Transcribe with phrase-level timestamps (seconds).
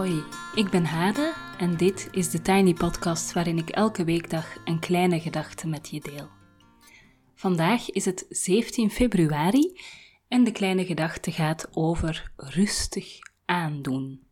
[0.00, 0.24] Hoi,
[0.54, 5.20] ik ben Hade en dit is de Tiny Podcast waarin ik elke weekdag een kleine
[5.20, 6.28] gedachte met je deel.
[7.34, 9.80] Vandaag is het 17 februari
[10.28, 14.26] en de kleine gedachte gaat over rustig aandoen.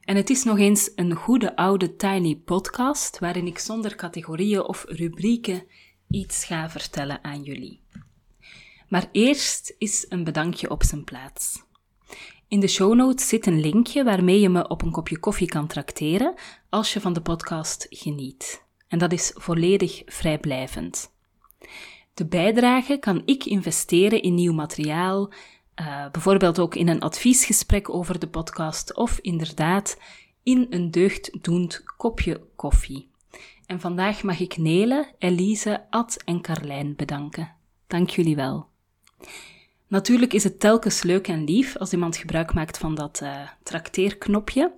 [0.00, 4.84] En het is nog eens een goede oude Tiny Podcast waarin ik zonder categorieën of
[4.88, 5.66] rubrieken
[6.08, 7.82] iets ga vertellen aan jullie.
[8.88, 11.62] Maar eerst is een bedankje op zijn plaats.
[12.54, 15.66] In de show notes zit een linkje waarmee je me op een kopje koffie kan
[15.66, 16.34] trakteren
[16.68, 18.64] als je van de podcast geniet.
[18.88, 21.12] En dat is volledig vrijblijvend.
[22.14, 25.32] De bijdrage kan ik investeren in nieuw materiaal,
[25.80, 29.98] uh, bijvoorbeeld ook in een adviesgesprek over de podcast of inderdaad
[30.42, 33.10] in een deugddoend kopje koffie.
[33.66, 37.54] En vandaag mag ik Nele, Elise, Ad en Carlijn bedanken.
[37.86, 38.66] Dank jullie wel.
[39.94, 44.72] Natuurlijk is het telkens leuk en lief als iemand gebruik maakt van dat uh, trakteerknopje,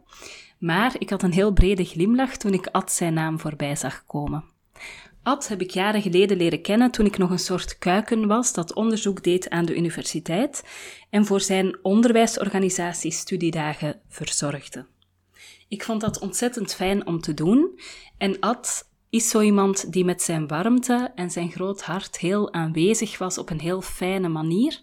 [0.58, 4.44] maar ik had een heel brede glimlach toen ik Ad zijn naam voorbij zag komen.
[5.22, 8.74] Ad heb ik jaren geleden leren kennen toen ik nog een soort kuiken was dat
[8.74, 10.64] onderzoek deed aan de universiteit
[11.10, 14.86] en voor zijn onderwijsorganisatie studiedagen verzorgde.
[15.68, 17.80] Ik vond dat ontzettend fijn om te doen
[18.18, 23.18] en Ad is zo iemand die met zijn warmte en zijn groot hart heel aanwezig
[23.18, 24.80] was op een heel fijne manier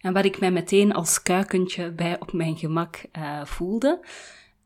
[0.00, 4.00] en waar ik mij meteen als kuikentje bij op mijn gemak uh, voelde.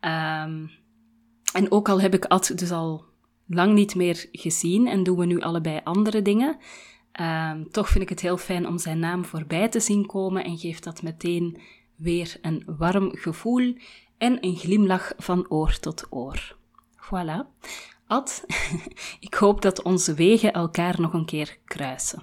[0.00, 0.70] Um,
[1.52, 3.04] en ook al heb ik Ad dus al
[3.46, 6.56] lang niet meer gezien en doen we nu allebei andere dingen,
[7.20, 10.58] um, toch vind ik het heel fijn om zijn naam voorbij te zien komen en
[10.58, 11.60] geeft dat meteen
[11.96, 13.74] weer een warm gevoel
[14.18, 16.56] en een glimlach van oor tot oor.
[16.96, 17.46] Voilà.
[18.10, 18.44] Ad,
[19.28, 22.22] ik hoop dat onze wegen elkaar nog een keer kruisen.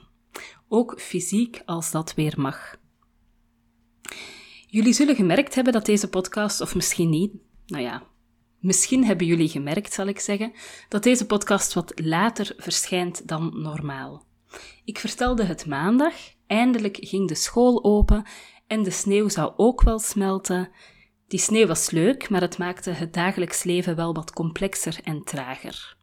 [0.67, 2.75] Ook fysiek als dat weer mag.
[4.67, 7.33] Jullie zullen gemerkt hebben dat deze podcast, of misschien niet,
[7.65, 8.03] nou ja,
[8.59, 10.53] misschien hebben jullie gemerkt, zal ik zeggen,
[10.89, 14.25] dat deze podcast wat later verschijnt dan normaal.
[14.85, 16.13] Ik vertelde het maandag,
[16.47, 18.25] eindelijk ging de school open
[18.67, 20.69] en de sneeuw zou ook wel smelten.
[21.27, 25.95] Die sneeuw was leuk, maar het maakte het dagelijks leven wel wat complexer en trager.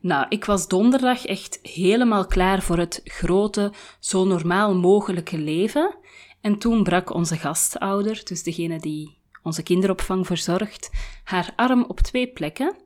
[0.00, 5.96] Nou, ik was donderdag echt helemaal klaar voor het grote, zo normaal mogelijke leven.
[6.40, 10.90] En toen brak onze gastouder, dus degene die onze kinderopvang verzorgt,
[11.24, 12.76] haar arm op twee plekken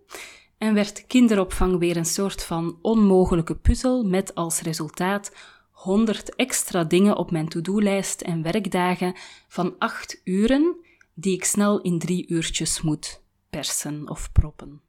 [0.59, 5.33] en werd kinderopvang weer een soort van onmogelijke puzzel met als resultaat
[5.71, 9.15] 100 extra dingen op mijn to-do-lijst en werkdagen
[9.49, 10.84] van 8 uren
[11.15, 14.81] die ik snel in drie uurtjes moet persen of proppen.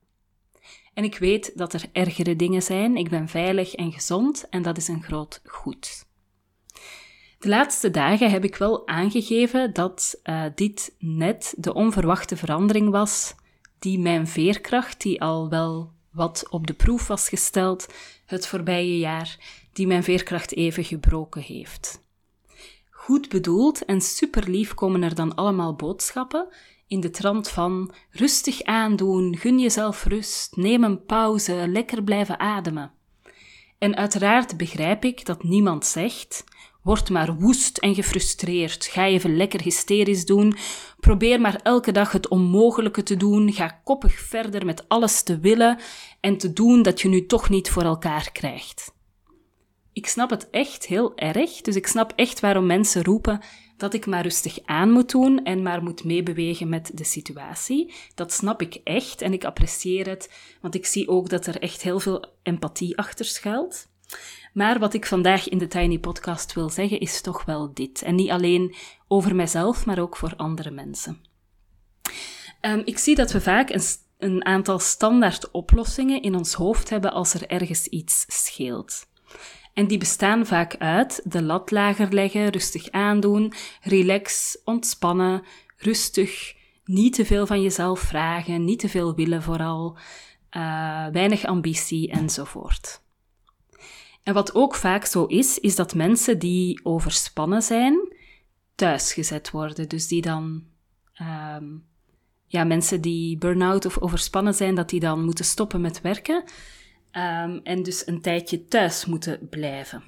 [0.93, 2.97] En ik weet dat er ergere dingen zijn.
[2.97, 6.05] Ik ben veilig en gezond en dat is een groot goed.
[7.39, 13.35] De laatste dagen heb ik wel aangegeven dat uh, dit net de onverwachte verandering was
[13.79, 17.87] die mijn veerkracht, die al wel wat op de proef was gesteld
[18.25, 19.37] het voorbije jaar,
[19.73, 22.04] die mijn veerkracht even gebroken heeft.
[23.05, 26.47] Goed bedoeld en super lief komen er dan allemaal boodschappen
[26.87, 32.91] in de trant van rustig aandoen, gun jezelf rust, neem een pauze, lekker blijven ademen.
[33.77, 36.43] En uiteraard begrijp ik dat niemand zegt
[36.81, 38.85] Word maar woest en gefrustreerd.
[38.85, 40.55] Ga even lekker hysterisch doen.
[40.99, 43.53] Probeer maar elke dag het onmogelijke te doen.
[43.53, 45.79] Ga koppig verder met alles te willen
[46.19, 48.94] en te doen dat je nu toch niet voor elkaar krijgt.
[49.95, 53.41] Ik snap het echt heel erg, dus ik snap echt waarom mensen roepen
[53.77, 57.93] dat ik maar rustig aan moet doen en maar moet meebewegen met de situatie.
[58.15, 61.81] Dat snap ik echt en ik apprecieer het, want ik zie ook dat er echt
[61.81, 63.87] heel veel empathie achter schuilt.
[64.53, 68.01] Maar wat ik vandaag in de Tiny Podcast wil zeggen is toch wel dit.
[68.01, 68.75] En niet alleen
[69.07, 71.21] over mijzelf, maar ook voor andere mensen.
[72.61, 73.83] Um, ik zie dat we vaak een,
[74.17, 79.07] een aantal standaard oplossingen in ons hoofd hebben als er ergens iets scheelt.
[79.75, 85.43] En die bestaan vaak uit de lat lager leggen, rustig aandoen, relax, ontspannen,
[85.77, 86.55] rustig,
[86.85, 89.97] niet te veel van jezelf vragen, niet te veel willen vooral,
[90.51, 93.01] uh, weinig ambitie enzovoort.
[94.23, 98.13] En wat ook vaak zo is, is dat mensen die overspannen zijn,
[98.75, 99.89] thuisgezet worden.
[99.89, 100.63] Dus die dan,
[101.21, 101.85] um,
[102.45, 106.43] ja, mensen die burn-out of overspannen zijn, dat die dan moeten stoppen met werken.
[107.17, 110.03] Um, en dus een tijdje thuis moeten blijven.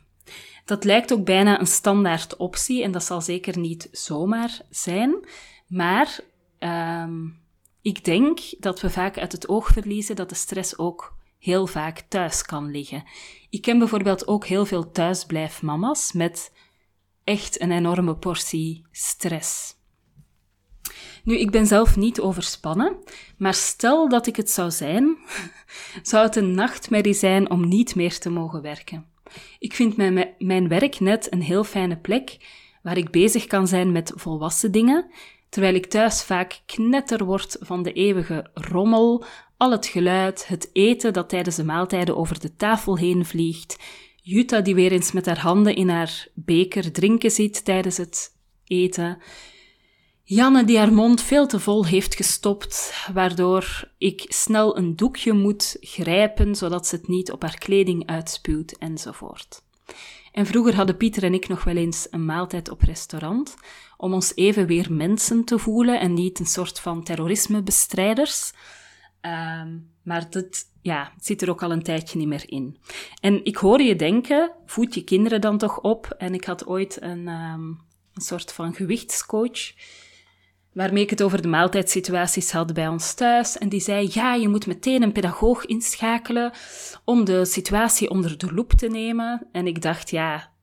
[0.65, 5.27] Dat lijkt ook bijna een standaard optie en dat zal zeker niet zomaar zijn.
[5.67, 6.19] Maar
[6.59, 7.39] um,
[7.81, 11.99] ik denk dat we vaak uit het oog verliezen dat de stress ook heel vaak
[11.99, 13.03] thuis kan liggen.
[13.49, 16.51] Ik ken bijvoorbeeld ook heel veel thuisblijfmama's met
[17.23, 19.75] echt een enorme portie stress.
[21.27, 22.97] Nu, ik ben zelf niet overspannen,
[23.37, 25.17] maar stel dat ik het zou zijn,
[26.01, 29.05] zou het een nachtmerrie zijn om niet meer te mogen werken.
[29.59, 32.37] Ik vind mijn, mijn werk net een heel fijne plek
[32.83, 35.11] waar ik bezig kan zijn met volwassen dingen,
[35.49, 39.23] terwijl ik thuis vaak knetter word van de eeuwige rommel,
[39.57, 43.77] al het geluid, het eten dat tijdens de maaltijden over de tafel heen vliegt,
[44.21, 48.31] Jutta die weer eens met haar handen in haar beker drinken zit tijdens het
[48.65, 49.17] eten,
[50.29, 55.77] Janne die haar mond veel te vol heeft gestopt, waardoor ik snel een doekje moet
[55.79, 59.61] grijpen zodat ze het niet op haar kleding uitspuwt enzovoort.
[60.31, 63.55] En vroeger hadden Pieter en ik nog wel eens een maaltijd op restaurant,
[63.97, 68.53] om ons even weer mensen te voelen en niet een soort van terrorismebestrijders.
[69.21, 72.77] Um, maar dat ja, zit er ook al een tijdje niet meer in.
[73.21, 76.15] En ik hoor je denken, voed je kinderen dan toch op?
[76.17, 77.79] En ik had ooit een, um,
[78.13, 79.73] een soort van gewichtscoach
[80.77, 83.57] waarmee ik het over de maaltijdsituaties had bij ons thuis.
[83.57, 86.51] En die zei, ja, je moet meteen een pedagoog inschakelen
[87.05, 89.47] om de situatie onder de loep te nemen.
[89.51, 90.53] En ik dacht, ja,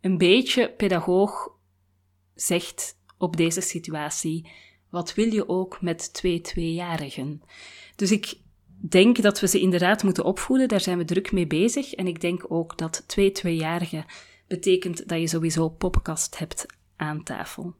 [0.00, 1.50] een beetje pedagoog
[2.34, 4.48] zegt op deze situatie,
[4.90, 7.42] wat wil je ook met twee tweejarigen?
[7.96, 8.34] Dus ik
[8.88, 11.94] denk dat we ze inderdaad moeten opvoeden, daar zijn we druk mee bezig.
[11.94, 14.04] En ik denk ook dat twee tweejarigen
[14.46, 16.66] betekent dat je sowieso poppenkast hebt
[16.96, 17.74] aan tafel.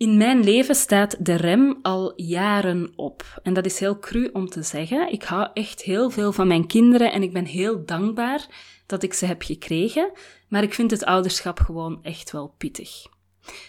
[0.00, 3.40] In mijn leven staat de rem al jaren op.
[3.42, 5.12] En dat is heel cru om te zeggen.
[5.12, 8.46] Ik hou echt heel veel van mijn kinderen en ik ben heel dankbaar
[8.86, 10.10] dat ik ze heb gekregen.
[10.48, 13.06] Maar ik vind het ouderschap gewoon echt wel pittig.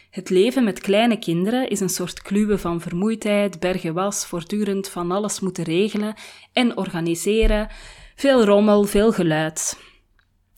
[0.10, 5.12] Het leven met kleine kinderen is een soort kluwen van vermoeidheid, bergen was, voortdurend van
[5.12, 6.14] alles moeten regelen
[6.54, 7.70] en organiseren.
[8.16, 9.80] Veel rommel, veel geluid.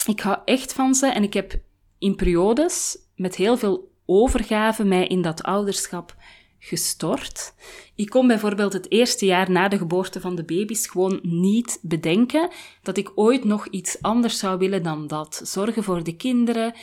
[0.06, 1.60] Ik hou echt van ze en ik heb
[2.00, 3.92] in periodes met heel veel
[4.22, 6.16] overgave mij in dat ouderschap
[6.60, 7.54] gestort.
[7.96, 12.50] Ik kon bijvoorbeeld het eerste jaar na de geboorte van de baby's gewoon niet bedenken
[12.82, 15.42] dat ik ooit nog iets anders zou willen dan dat.
[15.44, 16.74] Zorgen voor de kinderen,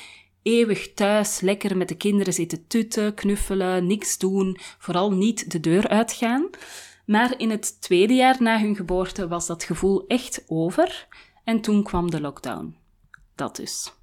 [0.43, 5.89] eeuwig thuis, lekker met de kinderen zitten tutten, knuffelen, niks doen, vooral niet de deur
[5.89, 6.51] uitgaan.
[7.07, 11.09] Maar in het tweede jaar na hun geboorte was dat gevoel echt over
[11.45, 12.77] en toen kwam de lockdown.
[13.35, 14.00] Dat dus.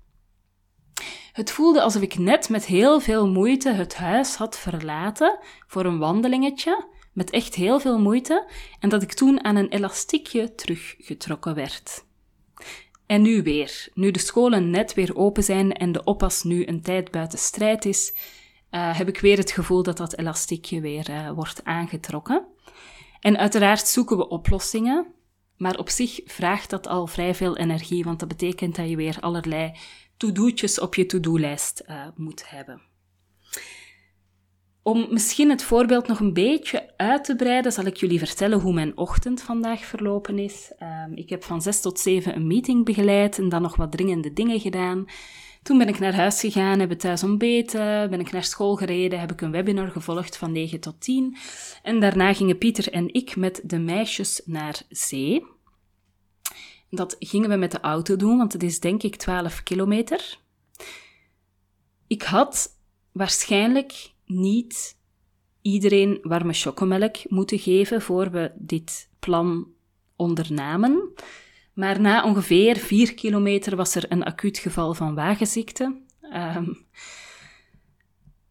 [1.38, 5.98] Het voelde alsof ik net met heel veel moeite het huis had verlaten voor een
[5.98, 8.50] wandelingetje, met echt heel veel moeite,
[8.80, 12.06] en dat ik toen aan een elastiekje teruggetrokken werd.
[13.06, 16.82] En nu weer, nu de scholen net weer open zijn en de oppas nu een
[16.82, 18.14] tijd buiten strijd is,
[18.72, 22.46] uh, heb ik weer het gevoel dat dat elastiekje weer uh, wordt aangetrokken.
[23.20, 25.08] En uiteraard zoeken we oplossingen,
[25.58, 29.18] maar op zich vraagt dat al vrij veel energie, want dat betekent dat je weer
[29.20, 29.72] allerlei
[30.18, 32.82] to-do'tjes op je to-do-lijst uh, moet hebben.
[34.88, 38.74] Om misschien het voorbeeld nog een beetje uit te breiden, zal ik jullie vertellen hoe
[38.74, 40.72] mijn ochtend vandaag verlopen is.
[40.80, 44.34] Um, ik heb van 6 tot 7 een meeting begeleid en dan nog wat dringende
[44.34, 45.06] dingen gedaan.
[45.64, 49.20] Toen ben ik naar huis gegaan, heb ik thuis ontbeten, ben ik naar school gereden,
[49.20, 51.38] heb ik een webinar gevolgd van 9 tot 10.
[51.84, 55.46] En daarna gingen Pieter en ik met de meisjes naar zee.
[56.90, 60.38] Dat gingen we met de auto doen, want het is denk ik 12 kilometer.
[62.08, 62.78] Ik had
[63.12, 64.98] waarschijnlijk niet
[65.62, 69.68] iedereen warme chocomelk moeten geven voor we dit plan
[70.16, 71.14] ondernamen.
[71.74, 76.02] Maar na ongeveer 4 kilometer was er een acuut geval van wagenziekte.
[76.22, 76.86] Um,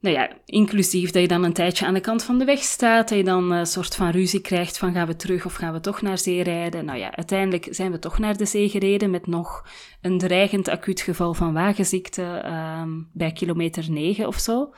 [0.07, 3.09] nou ja, inclusief dat je dan een tijdje aan de kant van de weg staat,
[3.09, 5.81] dat je dan een soort van ruzie krijgt van gaan we terug of gaan we
[5.81, 6.85] toch naar zee rijden.
[6.85, 9.67] Nou ja, uiteindelijk zijn we toch naar de zee gereden met nog
[10.01, 12.43] een dreigend acuut geval van wagenziekte
[12.83, 14.73] um, bij kilometer 9 of zo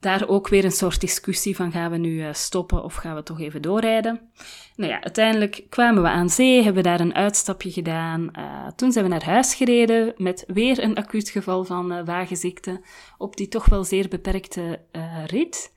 [0.00, 3.22] daar ook weer een soort discussie van gaan we nu eh, stoppen of gaan we
[3.22, 4.30] toch even doorrijden.
[4.76, 8.30] Nou ja, uiteindelijk kwamen we aan zee, hebben daar een uitstapje gedaan.
[8.38, 12.80] Uh, toen zijn we naar huis gereden met weer een acuut geval van uh, wagenziekte
[13.18, 14.80] op die toch wel zeer beperkte
[15.26, 15.72] rit.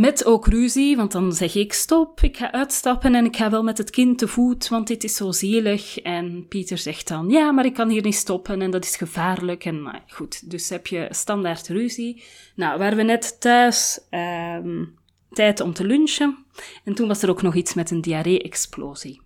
[0.00, 3.62] Met ook ruzie, want dan zeg ik stop, ik ga uitstappen en ik ga wel
[3.62, 5.98] met het kind te voet, want dit is zo zielig.
[5.98, 9.64] En Pieter zegt dan, ja, maar ik kan hier niet stoppen en dat is gevaarlijk.
[9.64, 12.22] En nou, goed, dus heb je standaard ruzie.
[12.54, 14.84] Nou, waren we net thuis, ehm,
[15.30, 16.44] tijd om te lunchen.
[16.84, 19.20] En toen was er ook nog iets met een diarree-explosie.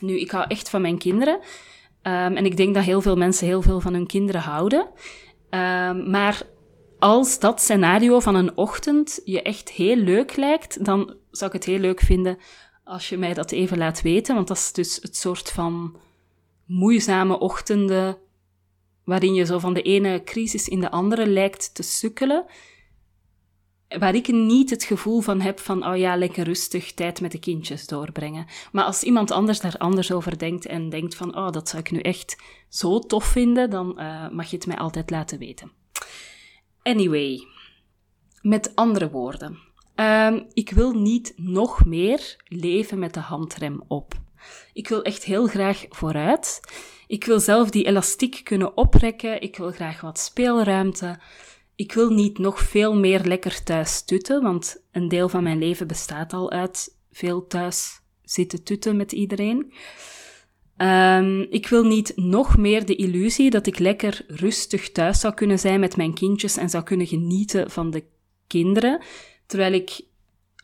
[0.00, 1.34] Nu, ik hou echt van mijn kinderen.
[1.34, 4.88] Um, en ik denk dat heel veel mensen heel veel van hun kinderen houden.
[5.50, 6.42] Um, maar
[7.00, 11.66] als dat scenario van een ochtend je echt heel leuk lijkt, dan zou ik het
[11.66, 12.38] heel leuk vinden
[12.84, 14.34] als je mij dat even laat weten.
[14.34, 15.96] Want dat is dus het soort van
[16.64, 18.18] moeizame ochtenden
[19.04, 22.44] waarin je zo van de ene crisis in de andere lijkt te sukkelen.
[23.98, 27.38] waar ik niet het gevoel van heb van, oh ja, lekker rustig tijd met de
[27.38, 28.46] kindjes doorbrengen.
[28.72, 31.90] Maar als iemand anders daar anders over denkt en denkt van, oh, dat zou ik
[31.90, 32.36] nu echt
[32.68, 35.79] zo tof vinden, dan uh, mag je het mij altijd laten weten.
[36.82, 37.46] Anyway,
[38.42, 39.58] met andere woorden,
[39.94, 44.14] um, ik wil niet nog meer leven met de handrem op.
[44.72, 46.60] Ik wil echt heel graag vooruit.
[47.06, 49.40] Ik wil zelf die elastiek kunnen oprekken.
[49.40, 51.18] Ik wil graag wat speelruimte.
[51.74, 55.86] Ik wil niet nog veel meer lekker thuis tutten, want een deel van mijn leven
[55.86, 59.72] bestaat al uit veel thuis zitten tutten met iedereen.
[60.82, 65.58] Um, ik wil niet nog meer de illusie dat ik lekker rustig thuis zou kunnen
[65.58, 68.04] zijn met mijn kindjes en zou kunnen genieten van de
[68.46, 69.02] kinderen,
[69.46, 70.00] terwijl ik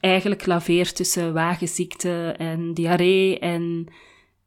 [0.01, 3.87] eigenlijk laveer tussen wagenziekte en diarree en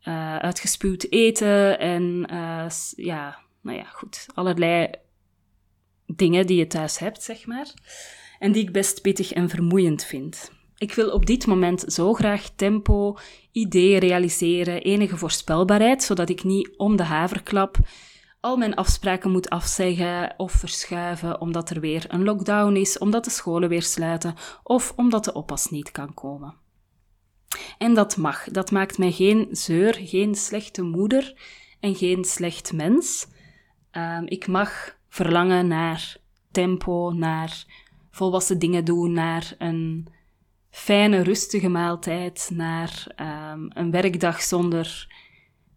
[0.04, 4.90] uh, uitgespuwd eten en uh, ja, nou ja, goed, allerlei
[6.06, 7.74] dingen die je thuis hebt, zeg maar,
[8.40, 10.52] en die ik best pittig en vermoeiend vind.
[10.80, 13.18] Ik wil op dit moment zo graag tempo,
[13.52, 17.78] ideeën realiseren, enige voorspelbaarheid, zodat ik niet om de haverklap
[18.40, 23.30] al mijn afspraken moet afzeggen of verschuiven omdat er weer een lockdown is, omdat de
[23.30, 26.56] scholen weer sluiten of omdat de oppas niet kan komen.
[27.78, 28.44] En dat mag.
[28.44, 31.34] Dat maakt mij geen zeur, geen slechte moeder
[31.80, 33.28] en geen slecht mens.
[33.92, 36.18] Um, ik mag verlangen naar
[36.52, 37.66] tempo, naar
[38.12, 40.08] volwassen dingen doen, naar een
[40.70, 43.08] fijne, rustige maaltijd, naar
[43.54, 45.08] um, een werkdag zonder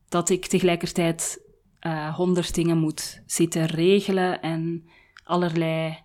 [0.09, 1.41] dat ik tegelijkertijd
[1.87, 4.89] uh, honderd dingen moet zitten regelen en
[5.25, 5.99] allerlei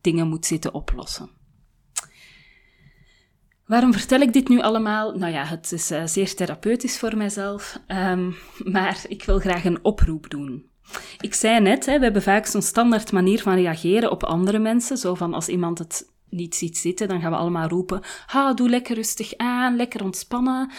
[0.00, 1.30] dingen moet zitten oplossen.
[3.66, 5.12] Waarom vertel ik dit nu allemaal?
[5.12, 8.36] Nou ja, het is uh, zeer therapeutisch voor mijzelf, um,
[8.76, 10.70] maar ik wil graag een oproep doen.
[11.20, 14.96] Ik zei net, hè, we hebben vaak zo'n standaard manier van reageren op andere mensen.
[14.96, 18.68] Zo van als iemand het niet ziet zitten, dan gaan we allemaal roepen: ha, doe
[18.68, 20.70] lekker rustig aan, lekker ontspannen.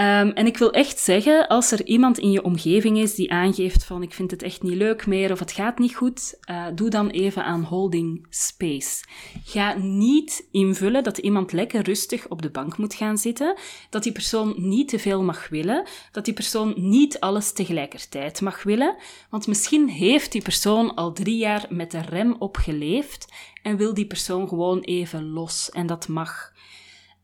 [0.00, 3.84] Um, en ik wil echt zeggen, als er iemand in je omgeving is die aangeeft
[3.84, 6.90] van ik vind het echt niet leuk meer of het gaat niet goed, uh, doe
[6.90, 9.04] dan even aan holding space.
[9.44, 13.58] Ga niet invullen dat iemand lekker rustig op de bank moet gaan zitten,
[13.90, 18.62] dat die persoon niet te veel mag willen, dat die persoon niet alles tegelijkertijd mag
[18.62, 18.96] willen,
[19.30, 24.06] want misschien heeft die persoon al drie jaar met de rem opgeleefd en wil die
[24.06, 26.52] persoon gewoon even los en dat mag.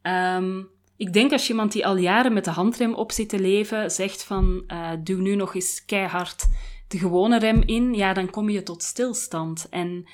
[0.03, 3.39] Um, ik denk als je iemand die al jaren met de handrem op zit te
[3.39, 6.47] leven, zegt van uh, duw nu nog eens keihard
[6.89, 9.69] de gewone rem in, ja, dan kom je tot stilstand.
[9.71, 10.07] En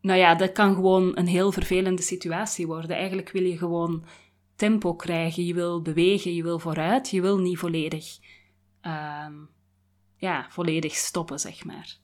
[0.00, 2.96] nou ja, dat kan gewoon een heel vervelende situatie worden.
[2.96, 4.04] Eigenlijk wil je gewoon
[4.56, 8.18] tempo krijgen, je wil bewegen, je wil vooruit, je wil niet volledig,
[8.82, 9.26] uh,
[10.16, 11.96] ja, volledig stoppen, zeg maar.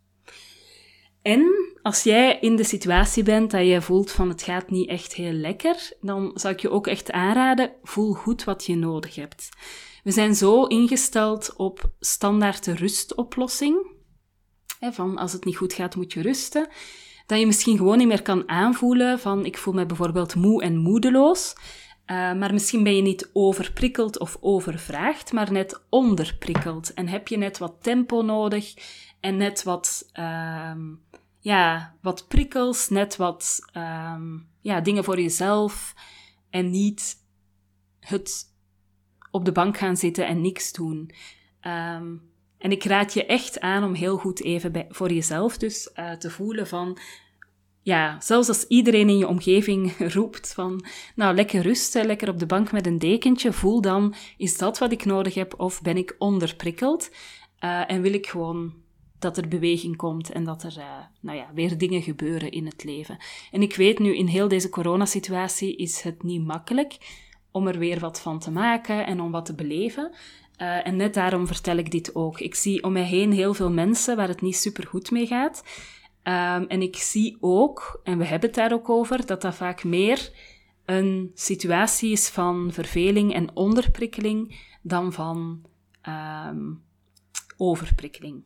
[1.22, 5.14] En als jij in de situatie bent dat je voelt van het gaat niet echt
[5.14, 9.48] heel lekker, dan zou ik je ook echt aanraden, voel goed wat je nodig hebt.
[10.04, 13.96] We zijn zo ingesteld op standaard rustoplossing,
[14.80, 16.68] van als het niet goed gaat moet je rusten,
[17.26, 20.76] dat je misschien gewoon niet meer kan aanvoelen van ik voel me bijvoorbeeld moe en
[20.76, 21.54] moedeloos,
[22.10, 26.94] uh, maar misschien ben je niet overprikkeld of overvraagd, maar net onderprikkeld.
[26.94, 28.74] En heb je net wat tempo nodig
[29.20, 30.10] en net wat...
[30.18, 30.72] Uh,
[31.38, 35.94] ja, wat prikkels, net wat um, ja, dingen voor jezelf
[36.50, 37.16] en niet
[38.00, 38.44] het
[39.30, 41.10] op de bank gaan zitten en niks doen.
[41.66, 45.90] Um, en ik raad je echt aan om heel goed even bij, voor jezelf dus
[45.96, 46.98] uh, te voelen van,
[47.82, 52.46] ja, zelfs als iedereen in je omgeving roept van, nou, lekker rusten, lekker op de
[52.46, 56.14] bank met een dekentje, voel dan, is dat wat ik nodig heb of ben ik
[56.18, 57.10] onderprikkeld?
[57.64, 58.74] Uh, en wil ik gewoon
[59.18, 60.84] dat er beweging komt en dat er uh,
[61.20, 63.18] nou ja, weer dingen gebeuren in het leven.
[63.50, 66.96] En ik weet nu, in heel deze coronasituatie is het niet makkelijk
[67.50, 70.12] om er weer wat van te maken en om wat te beleven.
[70.62, 72.40] Uh, en net daarom vertel ik dit ook.
[72.40, 75.62] Ik zie om mij heen heel veel mensen waar het niet super goed mee gaat.
[76.22, 79.84] Um, en ik zie ook, en we hebben het daar ook over, dat dat vaak
[79.84, 80.30] meer
[80.84, 85.62] een situatie is van verveling en onderprikkeling dan van
[86.08, 86.82] um,
[87.56, 88.42] overprikkeling.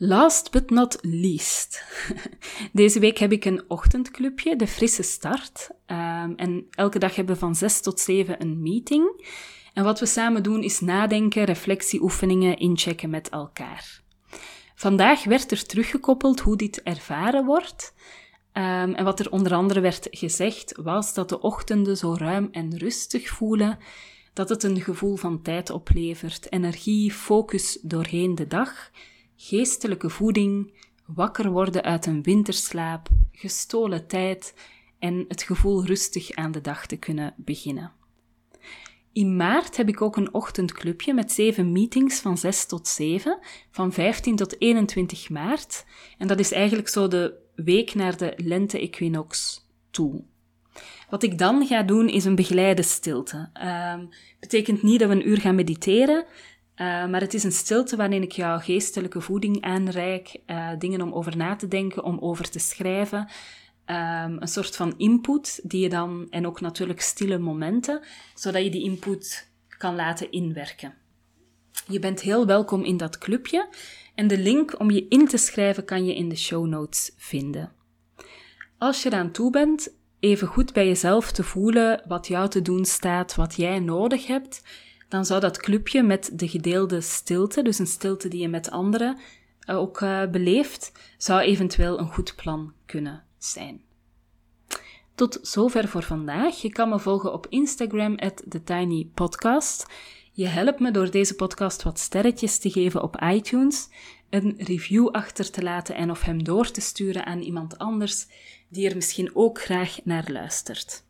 [0.00, 1.84] Last but not least.
[2.72, 5.70] Deze week heb ik een ochtendclubje, de Frisse Start.
[5.86, 9.26] Um, en elke dag hebben we van 6 tot 7 een meeting.
[9.74, 14.00] En wat we samen doen is nadenken, reflectieoefeningen inchecken met elkaar.
[14.74, 17.94] Vandaag werd er teruggekoppeld hoe dit ervaren wordt.
[18.52, 22.78] Um, en wat er onder andere werd gezegd was dat de ochtenden zo ruim en
[22.78, 23.78] rustig voelen,
[24.38, 28.90] dat het een gevoel van tijd oplevert, energie, focus doorheen de dag
[29.36, 30.72] geestelijke voeding,
[31.06, 34.54] wakker worden uit een winterslaap, gestolen tijd
[34.98, 37.92] en het gevoel rustig aan de dag te kunnen beginnen.
[39.12, 43.38] In maart heb ik ook een ochtendclubje met zeven meetings van 6 tot 7,
[43.70, 45.86] van 15 tot 21 maart.
[46.18, 50.24] En dat is eigenlijk zo de week naar de lente-equinox toe.
[51.08, 53.48] Wat ik dan ga doen is een begeleide stilte.
[53.96, 54.08] Um,
[54.40, 58.22] betekent niet dat we een uur gaan mediteren, uh, maar het is een stilte waarin
[58.22, 62.58] ik jou geestelijke voeding aanreik, uh, dingen om over na te denken, om over te
[62.58, 63.18] schrijven.
[63.18, 68.00] Um, een soort van input die je dan, en ook natuurlijk stille momenten,
[68.34, 70.94] zodat je die input kan laten inwerken.
[71.88, 73.68] Je bent heel welkom in dat clubje
[74.14, 77.72] en de link om je in te schrijven kan je in de show notes vinden.
[78.78, 82.84] Als je eraan toe bent, even goed bij jezelf te voelen wat jou te doen
[82.84, 84.62] staat, wat jij nodig hebt,
[85.08, 89.18] dan zou dat clubje met de gedeelde stilte, dus een stilte die je met anderen
[89.60, 93.82] eh, ook uh, beleeft, zou eventueel een goed plan kunnen zijn.
[95.14, 96.62] Tot zover voor vandaag.
[96.62, 99.86] Je kan me volgen op Instagram at TheTinyPodcast.
[100.32, 103.88] Je helpt me door deze podcast wat sterretjes te geven op iTunes,
[104.30, 108.26] een review achter te laten en of hem door te sturen aan iemand anders
[108.68, 111.06] die er misschien ook graag naar luistert.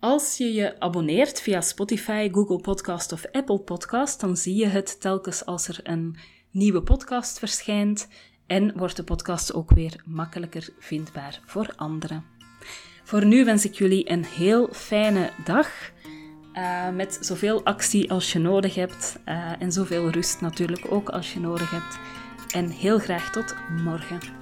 [0.00, 5.00] Als je je abonneert via Spotify, Google Podcast of Apple Podcast, dan zie je het
[5.00, 6.16] telkens als er een
[6.50, 8.08] nieuwe podcast verschijnt
[8.46, 12.24] en wordt de podcast ook weer makkelijker vindbaar voor anderen.
[13.04, 15.68] Voor nu wens ik jullie een heel fijne dag.
[16.54, 19.18] Uh, met zoveel actie als je nodig hebt.
[19.28, 21.98] Uh, en zoveel rust natuurlijk ook als je nodig hebt.
[22.56, 24.35] En heel graag tot morgen.